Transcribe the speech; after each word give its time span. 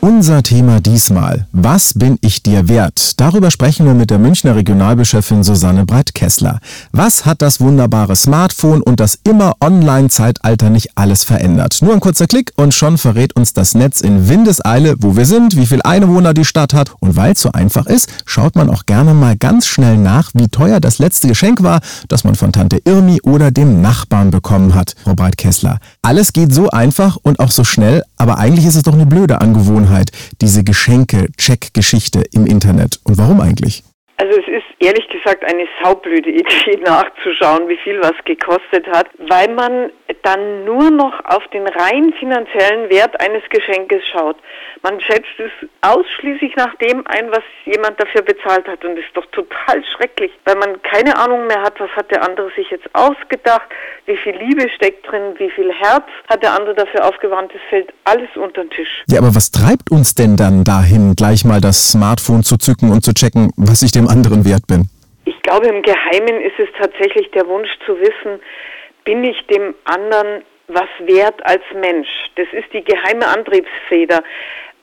Unser 0.00 0.44
Thema 0.44 0.80
diesmal. 0.80 1.48
Was 1.50 1.94
bin 1.94 2.18
ich 2.20 2.44
dir 2.44 2.68
wert? 2.68 3.18
Darüber 3.20 3.50
sprechen 3.50 3.84
wir 3.84 3.94
mit 3.94 4.10
der 4.10 4.20
Münchner 4.20 4.54
Regionalbischöfin 4.54 5.42
Susanne 5.42 5.84
Breit-Kessler. 5.86 6.60
Was 6.92 7.26
hat 7.26 7.42
das 7.42 7.60
wunderbare 7.60 8.14
Smartphone 8.14 8.80
und 8.80 9.00
das 9.00 9.18
immer 9.24 9.54
Online-Zeitalter 9.60 10.70
nicht 10.70 10.90
alles 10.96 11.24
verändert? 11.24 11.78
Nur 11.82 11.94
ein 11.94 12.00
kurzer 12.00 12.28
Klick 12.28 12.52
und 12.54 12.74
schon 12.74 12.96
verrät 12.96 13.34
uns 13.34 13.54
das 13.54 13.74
Netz 13.74 14.00
in 14.00 14.28
Windeseile, 14.28 14.94
wo 15.00 15.16
wir 15.16 15.26
sind, 15.26 15.56
wie 15.56 15.66
viel 15.66 15.82
Einwohner 15.82 16.32
die 16.32 16.44
Stadt 16.44 16.74
hat. 16.74 16.92
Und 17.00 17.16
weil 17.16 17.32
es 17.32 17.42
so 17.42 17.50
einfach 17.50 17.86
ist, 17.86 18.08
schaut 18.24 18.54
man 18.54 18.70
auch 18.70 18.86
gerne 18.86 19.14
mal 19.14 19.36
ganz 19.36 19.66
schnell 19.66 19.96
nach, 19.96 20.30
wie 20.32 20.46
teuer 20.46 20.78
das 20.78 21.00
letzte 21.00 21.26
Geschenk 21.26 21.64
war, 21.64 21.80
das 22.06 22.22
man 22.22 22.36
von 22.36 22.52
Tante 22.52 22.80
Irmi 22.84 23.20
oder 23.22 23.50
dem 23.50 23.82
Nachbarn 23.82 24.30
bekommen 24.30 24.76
hat. 24.76 24.94
Frau 25.02 25.16
Breit-Kessler, 25.16 25.80
alles 26.02 26.32
geht 26.32 26.54
so 26.54 26.70
einfach 26.70 27.16
und 27.20 27.40
auch 27.40 27.50
so 27.50 27.64
schnell, 27.64 28.04
aber 28.16 28.38
eigentlich 28.38 28.64
ist 28.64 28.76
es 28.76 28.84
doch 28.84 28.94
eine 28.94 29.06
blöde 29.06 29.40
Angewohnheit. 29.40 29.87
Angewohnheit, 29.88 30.10
diese 30.40 30.64
Geschenke-Check-Geschichte 30.64 32.22
im 32.32 32.46
Internet. 32.46 33.00
Und 33.04 33.18
warum 33.18 33.40
eigentlich? 33.40 33.82
Also 34.16 34.38
es 34.38 34.46
ist 34.48 34.77
ehrlich 34.80 35.08
gesagt 35.08 35.44
eine 35.44 35.66
saublöde 35.82 36.30
Idee 36.30 36.76
nachzuschauen, 36.84 37.68
wie 37.68 37.78
viel 37.78 38.00
was 38.00 38.14
gekostet 38.24 38.86
hat, 38.88 39.08
weil 39.18 39.52
man 39.54 39.90
dann 40.22 40.64
nur 40.64 40.90
noch 40.90 41.24
auf 41.24 41.46
den 41.48 41.66
rein 41.66 42.12
finanziellen 42.18 42.90
Wert 42.90 43.20
eines 43.20 43.42
Geschenkes 43.50 44.02
schaut. 44.12 44.36
Man 44.82 45.00
schätzt 45.00 45.38
es 45.38 45.50
ausschließlich 45.80 46.54
nach 46.56 46.74
dem 46.76 47.06
ein, 47.06 47.30
was 47.30 47.42
jemand 47.64 48.00
dafür 48.00 48.22
bezahlt 48.22 48.66
hat 48.68 48.84
und 48.84 48.96
das 48.96 49.04
ist 49.04 49.16
doch 49.16 49.26
total 49.32 49.82
schrecklich, 49.96 50.30
weil 50.44 50.56
man 50.56 50.80
keine 50.82 51.16
Ahnung 51.18 51.46
mehr 51.46 51.62
hat, 51.62 51.78
was 51.80 51.90
hat 51.90 52.10
der 52.10 52.22
andere 52.22 52.50
sich 52.56 52.70
jetzt 52.70 52.88
ausgedacht, 52.94 53.68
wie 54.06 54.16
viel 54.16 54.36
Liebe 54.36 54.68
steckt 54.70 55.10
drin, 55.10 55.34
wie 55.38 55.50
viel 55.50 55.72
Herz 55.72 56.04
hat 56.28 56.42
der 56.42 56.54
andere 56.54 56.74
dafür 56.74 57.04
aufgewandt, 57.04 57.52
es 57.54 57.60
fällt 57.68 57.92
alles 58.04 58.28
unter 58.36 58.62
den 58.62 58.70
Tisch. 58.70 59.02
Ja, 59.08 59.18
aber 59.18 59.34
was 59.34 59.50
treibt 59.50 59.90
uns 59.90 60.14
denn 60.14 60.36
dann 60.36 60.64
dahin, 60.64 61.14
gleich 61.16 61.44
mal 61.44 61.60
das 61.60 61.92
Smartphone 61.92 62.42
zu 62.42 62.56
zücken 62.56 62.90
und 62.90 63.04
zu 63.04 63.12
checken, 63.12 63.50
was 63.56 63.82
ich 63.82 63.92
dem 63.92 64.08
anderen 64.08 64.44
wert 64.44 64.67
glaube, 65.48 65.68
im 65.68 65.82
Geheimen 65.82 66.42
ist 66.42 66.58
es 66.58 66.68
tatsächlich 66.78 67.30
der 67.30 67.46
Wunsch 67.46 67.70
zu 67.86 67.98
wissen, 67.98 68.40
bin 69.04 69.24
ich 69.24 69.46
dem 69.46 69.74
anderen 69.84 70.44
was 70.68 70.88
wert 71.00 71.44
als 71.46 71.62
Mensch? 71.74 72.08
Das 72.36 72.46
ist 72.52 72.70
die 72.74 72.84
geheime 72.84 73.26
Antriebsfeder 73.26 74.22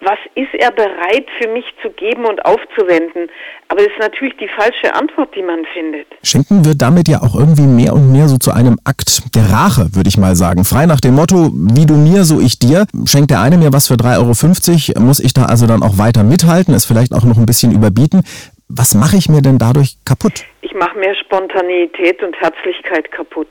was 0.02 0.20
ist 0.36 0.54
er 0.54 0.72
bereit 0.72 1.26
für 1.40 1.50
mich 1.50 1.66
zu 1.82 1.90
geben 1.90 2.26
und 2.26 2.44
aufzuwenden? 2.46 3.30
Aber 3.70 3.82
das 3.82 3.88
ist 3.88 4.00
natürlich 4.00 4.36
die 4.38 4.48
falsche 4.48 4.94
Antwort, 4.94 5.34
die 5.36 5.42
man 5.42 5.66
findet. 5.74 6.08
Schenken 6.22 6.66
wird 6.66 6.82
damit 6.82 7.08
ja 7.08 7.22
auch 7.22 7.36
irgendwie 7.36 7.66
mehr 7.66 7.94
und 7.94 8.12
mehr 8.12 8.28
so 8.28 8.38
zu 8.38 8.52
einem 8.52 8.78
Akt 8.84 9.24
der 9.34 9.50
Rache, 9.50 9.96
würde 9.96 10.08
ich 10.08 10.18
mal 10.18 10.36
sagen. 10.36 10.66
Frei 10.66 10.86
nach 10.86 11.00
dem 11.00 11.16
Motto, 11.16 11.50
wie 11.54 11.86
du 11.86 11.96
mir, 11.96 12.24
so 12.24 12.40
ich 12.40 12.60
dir. 12.60 12.86
Schenkt 13.06 13.32
der 13.32 13.42
eine 13.42 13.58
mir 13.58 13.74
was 13.74 13.88
für 13.88 13.96
3,50 13.96 14.96
Euro, 14.96 15.06
muss 15.06 15.20
ich 15.20 15.34
da 15.34 15.46
also 15.46 15.66
dann 15.66 15.82
auch 15.82 15.98
weiter 15.98 16.24
mithalten, 16.24 16.74
es 16.74 16.86
vielleicht 16.86 17.14
auch 17.14 17.24
noch 17.24 17.38
ein 17.38 17.46
bisschen 17.46 17.72
überbieten. 17.72 18.24
Was 18.68 18.96
mache 18.96 19.18
ich 19.18 19.30
mir 19.30 19.42
denn 19.42 19.58
dadurch 19.58 19.98
kaputt? 20.06 20.46
Ich 20.62 20.74
mache 20.74 20.98
mir 20.98 21.16
Spontaneität 21.16 22.22
und 22.24 22.36
Herzlichkeit 22.40 23.12
kaputt. 23.12 23.50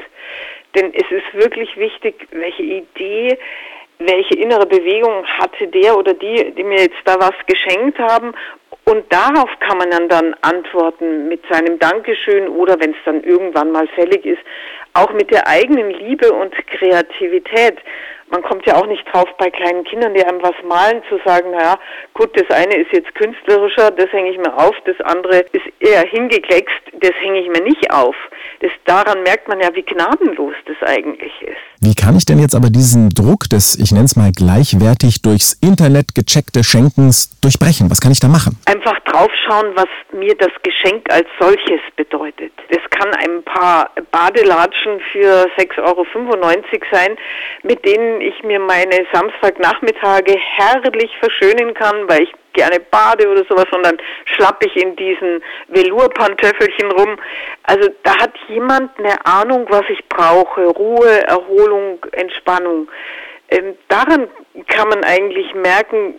Denn 0.75 0.93
es 0.93 1.09
ist 1.11 1.35
wirklich 1.35 1.77
wichtig, 1.77 2.27
welche 2.33 2.63
Idee 2.63 3.39
welche 3.99 4.35
innere 4.35 4.67
Bewegung 4.67 5.25
hatte 5.27 5.69
der 5.69 5.97
oder 5.97 6.15
die, 6.15 6.53
die 6.57 6.65
mir 6.65 6.81
jetzt 6.81 6.99
da 7.05 7.17
was 7.19 7.35
geschenkt 7.47 7.99
haben. 7.99 8.33
Und 8.85 9.05
darauf 9.11 9.49
kann 9.61 9.79
man 9.79 9.91
dann, 9.91 10.09
dann 10.09 10.35
antworten 10.43 11.29
mit 11.29 11.43
seinem 11.51 11.79
Dankeschön 11.79 12.49
oder 12.49 12.79
wenn 12.81 12.91
es 12.91 12.97
dann 13.05 13.23
irgendwann 13.23 13.73
mal 13.73 13.87
fällig 13.89 14.27
ist, 14.27 14.43
auch 14.93 15.13
mit 15.13 15.31
der 15.31 15.47
eigenen 15.49 15.91
Liebe 15.91 16.33
und 16.33 16.55
Kreativität. 16.67 17.79
Man 18.31 18.43
kommt 18.43 18.67
ja 18.67 18.77
auch 18.77 18.87
nicht 18.87 19.05
drauf, 19.13 19.29
bei 19.39 19.51
kleinen 19.51 19.85
Kindern, 19.85 20.15
die 20.15 20.25
einem 20.25 20.43
was 20.43 20.55
malen, 20.67 21.03
zu 21.09 21.19
sagen, 21.25 21.51
naja, 21.51 21.79
gut, 22.15 22.31
das 22.35 22.49
eine 22.57 22.77
ist 22.77 22.93
jetzt 22.93 23.15
künstlerischer, 23.15 23.91
das 23.91 24.11
hänge 24.13 24.31
ich 24.31 24.39
mir 24.39 24.57
auf, 24.57 24.75
das 24.85 25.01
andere 25.03 25.45
ist 25.53 25.67
eher 25.81 26.03
hingekleckst, 26.03 26.83
das 27.01 27.13
hänge 27.21 27.41
ich 27.41 27.49
mir 27.49 27.63
nicht 27.63 27.91
auf. 27.93 28.17
Das, 28.61 28.71
daran 28.85 29.23
merkt 29.23 29.49
man 29.49 29.61
ja, 29.61 29.69
wie 29.75 29.83
gnadenlos 29.83 30.55
das 30.67 30.77
eigentlich 30.89 31.33
ist. 31.43 31.75
Wie 31.81 31.95
kann 31.95 32.17
ich 32.17 32.25
denn 32.25 32.39
jetzt 32.39 32.55
aber 32.55 32.71
diesen 32.71 33.11
Druck 33.11 33.49
des, 33.51 33.79
ich 33.79 33.93
nenne 33.93 34.07
es 34.07 34.17
mal 34.17 34.33
gleichwertig 34.33 35.21
durchs 35.23 35.53
Internet 35.61 36.15
gecheckte 36.15 36.65
Schenkens 36.65 37.39
durchbrechen? 37.41 37.91
Was 37.91 38.01
kann 38.01 38.13
ich 38.13 38.21
da 38.21 38.29
machen? 38.29 38.59
Einfach 38.65 38.99
draufschauen, 39.01 39.73
was 39.75 39.89
mir 40.13 40.35
das 40.37 40.51
Geschenk 40.63 41.11
als 41.11 41.27
solches 41.39 41.81
bedeutet. 41.97 42.53
Das 42.71 42.81
kann 42.91 43.13
ein 43.15 43.43
paar 43.43 43.91
Badelatschen 44.11 45.01
für 45.13 45.47
6,95 45.59 45.83
Euro 45.83 46.07
sein, 46.91 47.17
mit 47.63 47.85
denen 47.85 48.14
ich 48.21 48.43
mir 48.43 48.59
meine 48.59 49.07
Samstagnachmittage 49.13 50.37
herrlich 50.39 51.11
verschönen 51.19 51.75
kann, 51.75 52.09
weil 52.09 52.23
ich 52.23 52.33
gerne 52.53 52.81
bade 52.81 53.29
oder 53.29 53.45
sowas, 53.49 53.67
sondern 53.71 53.99
schlapp 54.25 54.65
ich 54.65 54.77
in 54.77 54.97
diesen 54.97 55.43
Velourpantöffelchen 55.69 56.91
rum. 56.93 57.17
Also 57.65 57.91
da 58.03 58.17
hat 58.19 58.33
jemand 58.49 58.99
eine 58.99 59.25
Ahnung, 59.27 59.67
was 59.69 59.85
ich 59.89 60.05
brauche. 60.09 60.67
Ruhe, 60.67 61.27
Erholung, 61.27 62.05
Entspannung. 62.13 62.89
Ähm, 63.51 63.77
daran 63.89 64.29
kann 64.69 64.89
man 64.89 65.05
eigentlich 65.05 65.55
merken, 65.55 66.15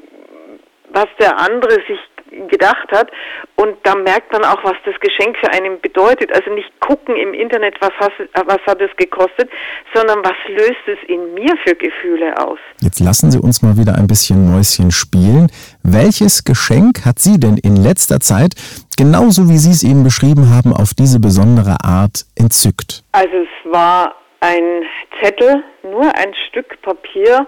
was 0.90 1.08
der 1.20 1.38
andere 1.38 1.74
sich 1.88 2.00
gedacht 2.47 2.91
hat. 2.91 3.09
Und 3.56 3.75
da 3.84 3.96
merkt 3.96 4.31
man 4.31 4.44
auch, 4.44 4.63
was 4.63 4.75
das 4.85 4.96
Geschenk 5.00 5.38
für 5.38 5.51
einen 5.51 5.79
bedeutet. 5.81 6.34
Also 6.34 6.51
nicht 6.53 6.69
gucken 6.79 7.16
im 7.16 7.34
Internet, 7.34 7.75
was, 7.79 7.91
has, 8.00 8.12
was 8.34 8.59
hat 8.66 8.81
es 8.81 8.96
gekostet, 8.97 9.50
sondern 9.94 10.19
was 10.23 10.35
löst 10.47 10.88
es 10.88 10.97
in 11.07 11.34
mir 11.34 11.56
für 11.63 11.75
Gefühle 11.75 12.38
aus. 12.38 12.59
Jetzt 12.81 13.00
lassen 13.00 13.31
Sie 13.31 13.40
uns 13.40 13.62
mal 13.62 13.78
wieder 13.78 13.96
ein 13.96 14.07
bisschen 14.07 14.51
Mäuschen 14.51 14.91
spielen. 14.91 15.51
Welches 15.84 16.44
Geschenk 16.44 17.06
hat 17.06 17.19
Sie 17.19 17.40
denn 17.40 17.57
in 17.57 17.75
letzter 17.75 18.19
Zeit, 18.19 18.56
genauso 18.97 19.50
wie 19.50 19.57
Sie 19.57 19.72
es 19.72 19.84
eben 19.84 20.03
beschrieben 20.03 20.53
haben, 20.53 20.73
auf 20.73 20.94
diese 20.94 21.19
besondere 21.19 21.78
Art 21.84 22.25
entzückt? 22.35 23.03
Also 23.12 23.35
es 23.38 23.72
war 23.72 24.16
ein 24.41 24.84
Zettel, 25.22 25.63
nur 25.84 26.03
ein 26.03 26.34
Stück 26.47 26.81
Papier, 26.81 27.47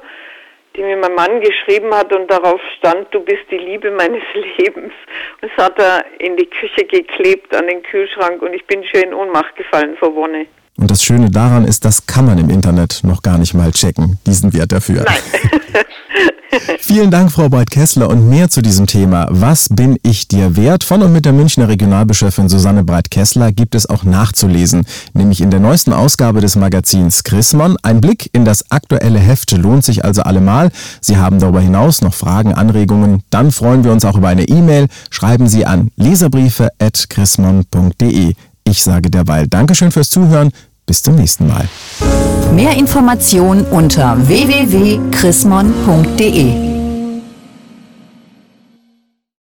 die 0.77 0.83
mir 0.83 0.95
mein 0.97 1.15
Mann 1.15 1.41
geschrieben 1.41 1.93
hat 1.93 2.13
und 2.13 2.29
darauf 2.29 2.61
stand, 2.77 3.07
du 3.11 3.19
bist 3.19 3.43
die 3.51 3.57
Liebe 3.57 3.91
meines 3.91 4.21
Lebens. 4.57 4.93
Und 5.41 5.51
das 5.51 5.65
hat 5.65 5.79
er 5.79 6.05
in 6.19 6.38
die 6.38 6.45
Küche 6.45 6.85
geklebt 6.85 7.53
an 7.55 7.67
den 7.67 7.81
Kühlschrank 7.83 8.41
und 8.41 8.53
ich 8.53 8.65
bin 8.67 8.83
schön 8.85 9.09
in 9.09 9.13
Ohnmacht 9.13 9.55
gefallen 9.55 9.97
vor 9.97 10.16
Wonne. 10.16 10.45
Und 10.79 10.91
das 10.91 11.03
Schöne 11.03 11.31
daran 11.31 11.66
ist, 11.66 11.83
das 11.85 12.05
kann 12.05 12.25
man 12.25 12.37
im 12.37 12.51
Internet 12.51 13.01
noch 13.03 13.23
gar 13.23 13.39
nicht 13.39 13.55
mal 13.55 13.71
checken, 13.71 14.19
diesen 14.27 14.53
Wert 14.53 14.71
dafür. 14.71 15.03
Nein. 15.03 15.83
Vielen 16.79 17.12
Dank, 17.12 17.31
Frau 17.31 17.50
Beuth-Kessler. 17.50 18.09
Und 18.09 18.28
mehr 18.29 18.50
zu 18.50 18.62
diesem 18.62 18.88
Thema, 18.88 19.28
was 19.29 19.69
bin 19.69 19.97
ich 20.03 20.28
dir 20.28 20.56
wert, 20.56 20.84
von 20.84 21.03
und 21.03 21.12
mit 21.12 21.25
der 21.25 21.34
Münchner 21.34 21.68
Regionalbischöfin 21.68 22.50
Susanne 22.50 22.84
Breit-Kessler 22.84 23.51
gibt 23.51 23.75
es 23.75 23.88
auch 23.90 24.03
nachzulesen, 24.03 24.85
nämlich 25.13 25.41
in 25.41 25.51
der 25.51 25.59
neuesten 25.59 25.94
Ausgabe 25.94 26.41
des 26.41 26.56
Magazins 26.56 27.23
Chrismon. 27.23 27.78
Ein 27.84 28.01
Blick 28.01 28.31
in 28.34 28.44
das 28.46 28.72
aktuelle 28.72 29.19
Heft 29.19 29.51
lohnt 29.51 29.85
sich 29.85 30.03
also 30.06 30.23
allemal. 30.23 30.72
Sie 31.01 31.17
haben 31.17 31.40
darüber 31.40 31.62
hinaus 31.62 32.01
noch 32.01 32.13
Fragen, 32.13 32.53
Anregungen, 32.53 33.23
dann 33.29 33.51
freuen 33.51 33.84
wir 33.84 33.91
uns 33.91 34.06
auch 34.06 34.17
über 34.17 34.29
eine 34.29 34.47
E-Mail. 34.47 34.88
Schreiben 35.09 35.47
Sie 35.47 35.66
an 35.66 35.90
leserbriefe.chrismon.de. 35.96 38.34
Ich 38.63 38.84
sage 38.84 39.09
derweil 39.09 39.47
Dankeschön 39.47 39.91
fürs 39.91 40.09
Zuhören. 40.09 40.51
Bis 40.87 41.03
zum 41.03 41.15
nächsten 41.15 41.47
Mal. 41.47 41.67
Mehr 42.55 42.77
Informationen 42.77 43.65
unter 43.65 44.15
www.chrismon.de 44.25 46.66